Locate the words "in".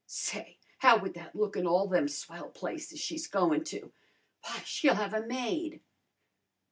1.55-1.67